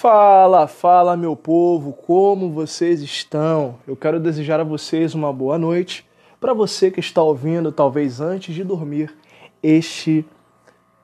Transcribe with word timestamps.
Fala, 0.00 0.66
fala 0.66 1.14
meu 1.14 1.36
povo, 1.36 1.92
como 1.92 2.50
vocês 2.50 3.02
estão? 3.02 3.74
Eu 3.86 3.94
quero 3.94 4.18
desejar 4.18 4.58
a 4.58 4.64
vocês 4.64 5.14
uma 5.14 5.30
boa 5.30 5.58
noite. 5.58 6.08
Para 6.40 6.54
você 6.54 6.90
que 6.90 7.00
está 7.00 7.22
ouvindo, 7.22 7.70
talvez 7.70 8.18
antes 8.18 8.54
de 8.54 8.64
dormir, 8.64 9.14
este 9.62 10.24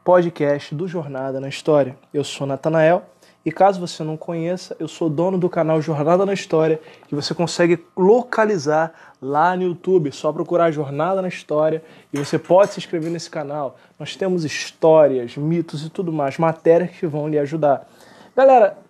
podcast 0.03 0.75
do 0.75 0.89
Jornada 0.89 1.39
na 1.39 1.47
História. 1.51 1.95
Eu 2.11 2.25
sou 2.25 2.47
Natanael 2.47 3.03
e 3.45 3.53
caso 3.53 3.79
você 3.79 4.03
não 4.03 4.17
conheça, 4.17 4.75
eu 4.81 4.89
sou 4.89 5.11
dono 5.11 5.37
do 5.37 5.51
canal 5.51 5.83
Jornada 5.83 6.25
na 6.25 6.33
História, 6.33 6.81
que 7.07 7.15
você 7.15 7.35
consegue 7.35 7.79
localizar 7.95 8.95
lá 9.21 9.55
no 9.55 9.65
YouTube. 9.65 10.11
Só 10.11 10.33
procurar 10.33 10.71
Jornada 10.71 11.21
na 11.21 11.29
História 11.29 11.83
e 12.11 12.17
você 12.17 12.39
pode 12.39 12.73
se 12.73 12.79
inscrever 12.79 13.11
nesse 13.11 13.29
canal. 13.29 13.77
Nós 14.01 14.17
temos 14.17 14.43
histórias, 14.43 15.37
mitos 15.37 15.85
e 15.85 15.91
tudo 15.91 16.11
mais, 16.11 16.39
matérias 16.39 16.93
que 16.93 17.07
vão 17.07 17.29
lhe 17.29 17.39
ajudar. 17.39 17.87
Galera, 18.35 18.86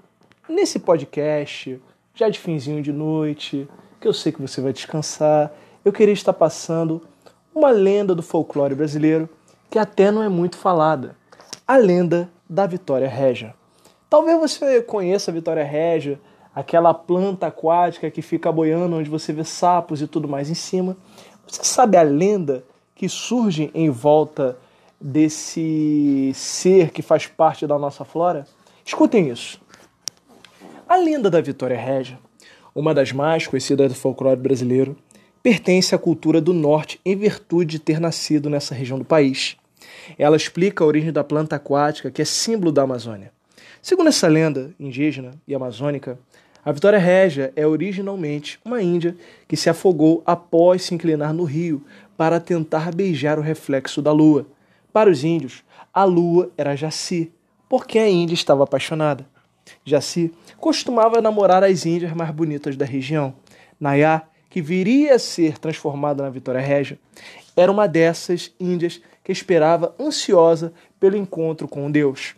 nesse 0.48 0.78
podcast, 0.78 1.80
já 2.14 2.28
de 2.28 2.38
finzinho 2.38 2.82
de 2.82 2.92
noite, 2.92 3.68
que 4.00 4.09
eu 4.09 4.12
sei 4.12 4.32
que 4.32 4.41
você 4.41 4.60
vai 4.60 4.73
descansar, 4.73 5.52
eu 5.84 5.92
queria 5.92 6.14
estar 6.14 6.32
passando 6.32 7.02
uma 7.54 7.70
lenda 7.70 8.14
do 8.14 8.23
folclore 8.23 8.74
brasileiro 8.74 9.28
que 9.70 9.78
até 9.78 10.10
não 10.10 10.23
é 10.23 10.28
muito 10.28 10.56
falada. 10.56 11.16
A 11.66 11.77
lenda 11.77 12.30
da 12.48 12.66
Vitória 12.66 13.09
Régia. 13.09 13.54
Talvez 14.09 14.38
você 14.38 14.80
conheça 14.82 15.30
a 15.30 15.34
Vitória 15.34 15.64
Régia, 15.64 16.20
aquela 16.54 16.95
planta 16.95 17.48
aquática 17.48 18.10
que 18.10 18.23
fica 18.23 18.52
boiando 18.52 18.96
onde 18.96 19.10
você 19.10 19.32
vê 19.32 19.45
sapos 19.45 20.01
e 20.01 20.06
tudo 20.06 20.28
mais 20.28 20.48
em 20.48 20.54
cima. 20.54 20.96
Você 21.46 21.65
sabe 21.65 21.96
a 21.96 22.02
lenda 22.02 22.65
que 22.95 23.09
surge 23.09 23.70
em 23.74 23.90
volta 23.90 24.56
desse 25.01 26.32
ser 26.34 26.90
que 26.90 27.02
faz 27.02 27.26
parte 27.26 27.66
da 27.66 27.78
nossa 27.78 28.04
flora? 28.04 28.46
Escutem 28.84 29.28
isso. 29.28 29.60
A 30.88 30.95
lenda 30.95 31.29
da 31.29 31.40
Vitória 31.40 31.76
Régia, 31.76 32.16
uma 32.73 32.95
das 32.95 33.10
mais 33.10 33.45
conhecidas 33.45 33.92
do 33.92 33.98
folclore 33.98 34.38
brasileiro, 34.38 34.96
pertence 35.43 35.93
à 35.96 35.98
cultura 35.98 36.40
do 36.40 36.52
norte 36.52 37.01
em 37.04 37.16
virtude 37.16 37.73
de 37.73 37.78
ter 37.80 37.98
nascido 37.98 38.48
nessa 38.48 38.73
região 38.73 38.96
do 38.96 39.04
país. 39.04 39.56
Ela 40.16 40.37
explica 40.37 40.84
a 40.84 40.87
origem 40.87 41.12
da 41.12 41.24
planta 41.24 41.56
aquática 41.56 42.09
que 42.09 42.23
é 42.23 42.24
símbolo 42.24 42.70
da 42.70 42.82
Amazônia. 42.82 43.32
Segundo 43.82 44.10
essa 44.10 44.28
lenda 44.28 44.70
indígena 44.78 45.32
e 45.46 45.56
amazônica, 45.56 46.20
a 46.65 46.70
Vitória 46.70 47.00
Régia 47.00 47.52
é 47.56 47.66
originalmente 47.66 48.60
uma 48.65 48.80
índia 48.80 49.16
que 49.48 49.56
se 49.56 49.68
afogou 49.68 50.23
após 50.24 50.82
se 50.82 50.95
inclinar 50.95 51.34
no 51.34 51.43
rio 51.43 51.82
para 52.16 52.38
tentar 52.38 52.95
beijar 52.95 53.40
o 53.40 53.43
reflexo 53.43 54.00
da 54.00 54.12
lua. 54.12 54.46
Para 54.93 55.10
os 55.10 55.24
índios, 55.24 55.65
a 55.93 56.04
lua 56.04 56.48
era 56.56 56.76
Jaci, 56.76 57.32
porque 57.68 57.98
a 57.98 58.09
índia 58.09 58.34
estava 58.34 58.62
apaixonada. 58.62 59.26
Jaci 59.84 60.32
costumava 60.59 61.20
namorar 61.20 61.62
as 61.62 61.86
índias 61.86 62.12
mais 62.12 62.30
bonitas 62.30 62.76
da 62.76 62.84
região. 62.84 63.34
Nayá, 63.78 64.22
que 64.48 64.62
viria 64.62 65.14
a 65.14 65.19
ser 65.19 65.59
transformada 65.59 66.22
na 66.22 66.31
Vitória 66.31 66.60
Régia, 66.60 66.98
era 67.56 67.70
uma 67.70 67.87
dessas 67.87 68.53
índias 68.59 69.00
que 69.25 69.32
esperava 69.32 69.94
ansiosa 69.98 70.72
pelo 71.00 71.16
encontro 71.16 71.66
com 71.66 71.91
Deus. 71.91 72.34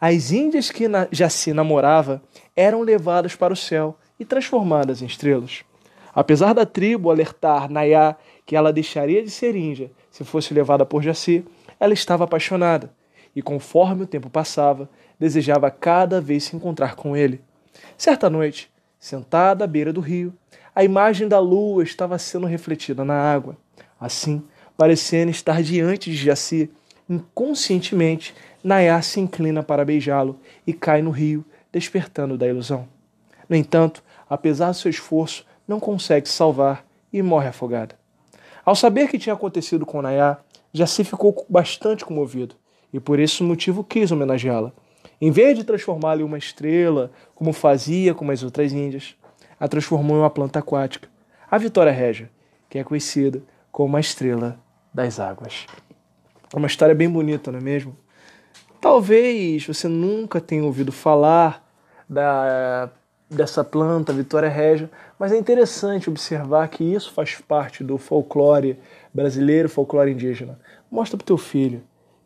As 0.00 0.32
índias 0.32 0.70
que 0.70 0.86
Jaci 1.10 1.52
namorava 1.52 2.22
eram 2.56 2.82
levadas 2.82 3.36
para 3.36 3.52
o 3.52 3.56
céu 3.56 3.96
e 4.18 4.24
transformadas 4.24 5.00
em 5.00 5.06
estrelas. 5.06 5.62
Apesar 6.14 6.52
da 6.52 6.66
tribo 6.66 7.10
alertar 7.10 7.70
Nayá 7.70 8.16
que 8.44 8.56
ela 8.56 8.72
deixaria 8.72 9.22
de 9.22 9.30
ser 9.30 9.54
índia 9.54 9.90
se 10.10 10.24
fosse 10.24 10.52
levada 10.52 10.84
por 10.84 11.02
Jaci, 11.02 11.44
ela 11.78 11.94
estava 11.94 12.24
apaixonada 12.24 12.92
e, 13.34 13.42
conforme 13.42 14.04
o 14.04 14.06
tempo 14.06 14.28
passava, 14.28 14.88
desejava 15.18 15.70
cada 15.70 16.20
vez 16.20 16.44
se 16.44 16.56
encontrar 16.56 16.94
com 16.94 17.16
ele. 17.16 17.40
Certa 17.96 18.28
noite, 18.28 18.70
sentada 18.98 19.64
à 19.64 19.66
beira 19.66 19.92
do 19.92 20.00
rio, 20.00 20.32
a 20.74 20.84
imagem 20.84 21.28
da 21.28 21.38
lua 21.38 21.82
estava 21.82 22.18
sendo 22.18 22.46
refletida 22.46 23.04
na 23.04 23.14
água. 23.14 23.56
Assim, 24.00 24.42
parecendo 24.76 25.30
estar 25.30 25.62
diante 25.62 26.10
de 26.10 26.16
Jaci, 26.16 26.70
inconscientemente, 27.08 28.34
Nayá 28.62 29.00
se 29.02 29.20
inclina 29.20 29.62
para 29.62 29.84
beijá-lo 29.84 30.38
e 30.66 30.72
cai 30.72 31.02
no 31.02 31.10
rio, 31.10 31.44
despertando 31.72 32.38
da 32.38 32.46
ilusão. 32.46 32.86
No 33.48 33.56
entanto, 33.56 34.02
apesar 34.28 34.70
do 34.70 34.76
seu 34.76 34.90
esforço, 34.90 35.44
não 35.66 35.80
consegue 35.80 36.28
se 36.28 36.34
salvar 36.34 36.86
e 37.12 37.20
morre 37.22 37.48
afogada. 37.48 37.96
Ao 38.64 38.74
saber 38.74 39.08
que 39.08 39.18
tinha 39.18 39.34
acontecido 39.34 39.84
com 39.84 40.00
Nayá, 40.00 40.38
Jaci 40.72 41.04
ficou 41.04 41.44
bastante 41.50 42.04
comovido 42.04 42.54
e 42.92 43.00
por 43.00 43.18
esse 43.18 43.42
motivo 43.42 43.82
quis 43.82 44.10
homenageá-la. 44.10 44.72
Em 45.20 45.30
vez 45.30 45.56
de 45.56 45.64
transformá-la 45.64 46.20
em 46.20 46.24
uma 46.24 46.38
estrela, 46.38 47.10
como 47.34 47.52
fazia 47.52 48.12
com 48.12 48.28
as 48.30 48.42
outras 48.42 48.72
índias, 48.72 49.14
a 49.58 49.68
transformou 49.68 50.16
em 50.16 50.20
uma 50.20 50.30
planta 50.30 50.58
aquática, 50.58 51.08
a 51.50 51.58
Vitória 51.58 51.92
Régia, 51.92 52.30
que 52.68 52.78
é 52.78 52.84
conhecida 52.84 53.42
como 53.70 53.96
a 53.96 54.00
estrela 54.00 54.58
das 54.92 55.20
águas. 55.20 55.66
É 56.52 56.56
uma 56.56 56.66
história 56.66 56.94
bem 56.94 57.08
bonita, 57.08 57.50
não 57.50 57.58
é 57.58 57.62
mesmo? 57.62 57.96
Talvez 58.80 59.66
você 59.66 59.86
nunca 59.86 60.40
tenha 60.40 60.64
ouvido 60.64 60.90
falar 60.90 61.64
da, 62.08 62.90
dessa 63.30 63.62
planta, 63.62 64.12
Vitória 64.12 64.48
Régia, 64.48 64.90
mas 65.18 65.32
é 65.32 65.38
interessante 65.38 66.10
observar 66.10 66.68
que 66.68 66.82
isso 66.82 67.12
faz 67.12 67.36
parte 67.36 67.84
do 67.84 67.96
folclore 67.96 68.78
brasileiro, 69.14 69.68
folclore 69.68 70.10
indígena. 70.10 70.58
Mostra 70.90 71.16
para 71.16 71.22
o 71.22 71.26
teu 71.26 71.38
filho. 71.38 71.82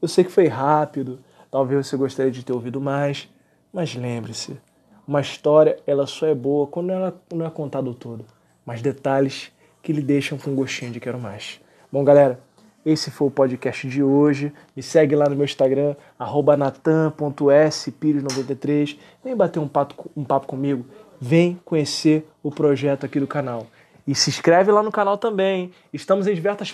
Eu 0.06 0.08
sei 0.08 0.24
que 0.24 0.30
foi 0.30 0.46
rápido, 0.46 1.18
Talvez 1.50 1.86
você 1.86 1.96
gostaria 1.96 2.30
de 2.30 2.44
ter 2.44 2.52
ouvido 2.52 2.82
mais, 2.82 3.30
mas 3.72 3.94
lembre-se, 3.94 4.60
uma 5.08 5.22
história 5.22 5.78
ela 5.86 6.06
só 6.06 6.26
é 6.26 6.34
boa 6.34 6.66
quando 6.66 6.90
ela 6.90 7.18
não 7.32 7.46
é 7.46 7.50
contada 7.50 7.94
todo, 7.94 8.26
mas 8.64 8.82
detalhes 8.82 9.52
que 9.82 9.92
lhe 9.92 10.02
deixam 10.02 10.36
com 10.36 10.54
gostinho 10.54 10.90
de 10.90 11.00
quero 11.00 11.18
mais. 11.18 11.58
Bom, 11.90 12.04
galera, 12.04 12.38
esse 12.84 13.10
foi 13.10 13.28
o 13.28 13.30
podcast 13.30 13.88
de 13.88 14.02
hoje. 14.02 14.52
Me 14.76 14.82
segue 14.82 15.16
lá 15.16 15.30
no 15.30 15.36
meu 15.36 15.44
Instagram, 15.44 15.94
natan.spires93. 16.18 18.98
Vem 19.24 19.34
bater 19.34 19.58
um 19.58 19.68
papo, 19.68 20.10
um 20.16 20.24
papo 20.24 20.46
comigo. 20.46 20.84
Vem 21.18 21.58
conhecer 21.64 22.28
o 22.42 22.50
projeto 22.50 23.06
aqui 23.06 23.18
do 23.18 23.26
canal. 23.26 23.66
E 24.06 24.14
se 24.14 24.30
inscreve 24.30 24.70
lá 24.70 24.82
no 24.82 24.92
canal 24.92 25.18
também. 25.18 25.72
Estamos 25.92 26.26
em 26.26 26.34
diversas 26.34 26.72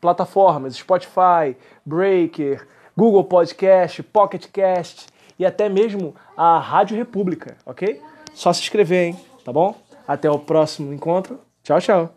plataformas: 0.00 0.76
Spotify, 0.76 1.56
Breaker, 1.84 2.66
Google 2.96 3.24
Podcast, 3.24 4.02
Pocket 4.02 4.46
Cast 4.52 5.06
e 5.38 5.44
até 5.44 5.68
mesmo 5.68 6.14
a 6.36 6.58
Rádio 6.58 6.96
República, 6.96 7.56
ok? 7.66 8.00
Só 8.34 8.52
se 8.52 8.62
inscrever, 8.62 9.08
hein? 9.08 9.16
Tá 9.44 9.52
bom? 9.52 9.76
Até 10.06 10.30
o 10.30 10.38
próximo 10.38 10.92
encontro. 10.92 11.38
Tchau, 11.62 11.80
tchau. 11.80 12.10